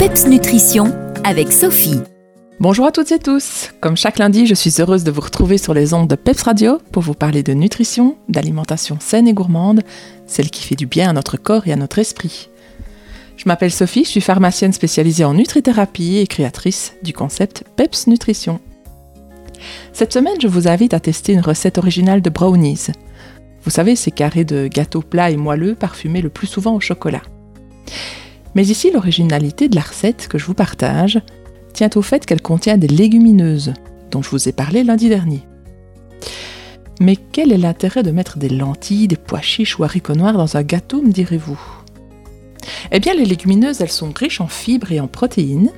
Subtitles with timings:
[0.00, 0.94] PEPS Nutrition
[1.24, 2.00] avec Sophie.
[2.58, 3.68] Bonjour à toutes et tous.
[3.82, 6.78] Comme chaque lundi, je suis heureuse de vous retrouver sur les ondes de PEPS Radio
[6.90, 9.82] pour vous parler de nutrition, d'alimentation saine et gourmande,
[10.26, 12.48] celle qui fait du bien à notre corps et à notre esprit.
[13.36, 18.58] Je m'appelle Sophie, je suis pharmacienne spécialisée en nutrithérapie et créatrice du concept PEPS Nutrition.
[19.92, 22.86] Cette semaine, je vous invite à tester une recette originale de brownies.
[23.64, 27.20] Vous savez, ces carrés de gâteaux plats et moelleux parfumés le plus souvent au chocolat.
[28.54, 31.20] Mais ici, l'originalité de la recette que je vous partage
[31.72, 33.72] tient au fait qu'elle contient des légumineuses,
[34.10, 35.42] dont je vous ai parlé lundi dernier.
[37.00, 40.56] Mais quel est l'intérêt de mettre des lentilles, des pois chiches ou haricots noirs dans
[40.56, 41.58] un gâteau, me direz-vous?
[42.92, 45.70] Eh bien, les légumineuses, elles sont riches en fibres et en protéines,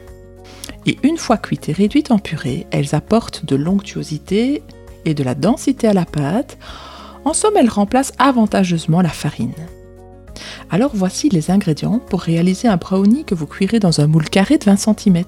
[0.87, 4.63] et une fois cuites et réduites en purée, elles apportent de l'onctuosité
[5.05, 6.59] et de la densité à la pâte.
[7.25, 9.55] En somme, elles remplacent avantageusement la farine.
[10.73, 14.57] Alors voici les ingrédients pour réaliser un brownie que vous cuirez dans un moule carré
[14.57, 15.23] de 20 cm.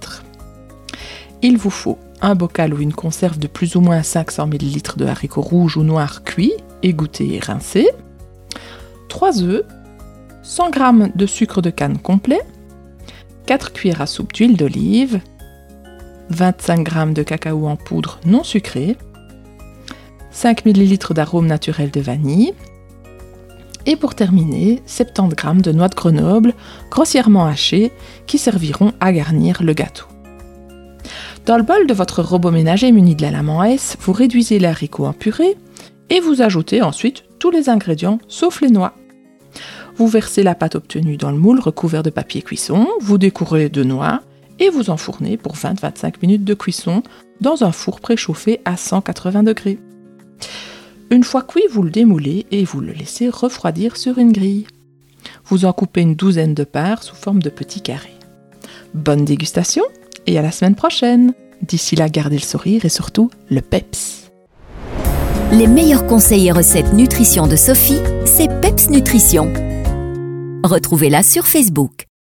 [1.42, 5.04] Il vous faut un bocal ou une conserve de plus ou moins 500 ml de
[5.04, 7.90] haricots rouges ou noirs cuits, égouttés et rincés,
[9.10, 9.66] 3 œufs,
[10.42, 10.80] 100 g
[11.14, 12.40] de sucre de canne complet,
[13.44, 15.20] 4 cuillères à soupe d'huile d'olive,
[16.30, 18.96] 25 g de cacao en poudre non sucré,
[20.30, 22.54] 5 ml d'arôme naturel de vanille,
[23.86, 26.54] et pour terminer, 70 g de noix de Grenoble
[26.90, 27.92] grossièrement hachées
[28.26, 30.06] qui serviront à garnir le gâteau.
[31.46, 34.58] Dans le bol de votre robot ménager muni de la lame en S, vous réduisez
[34.58, 35.56] les haricots en purée
[36.08, 38.94] et vous ajoutez ensuite tous les ingrédients sauf les noix.
[39.96, 43.84] Vous versez la pâte obtenue dans le moule recouvert de papier cuisson, vous décourez de
[43.84, 44.22] noix
[44.58, 47.02] et vous enfournez pour 20-25 minutes de cuisson
[47.40, 49.78] dans un four préchauffé à 180 degrés.
[51.10, 54.66] Une fois cuit, vous le démoulez et vous le laissez refroidir sur une grille.
[55.46, 58.14] Vous en coupez une douzaine de parts sous forme de petits carrés.
[58.94, 59.84] Bonne dégustation
[60.26, 61.34] et à la semaine prochaine.
[61.62, 64.30] D'ici là, gardez le sourire et surtout le PEPS.
[65.52, 69.52] Les meilleurs conseils et recettes nutrition de Sophie, c'est PEPS Nutrition.
[70.64, 72.06] Retrouvez-la sur Facebook.